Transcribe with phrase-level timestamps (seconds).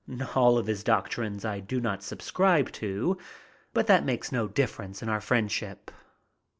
[0.33, 3.19] All of his doctrines I do not 'subscribe to,
[3.71, 5.91] but that makes no difference in our friendship.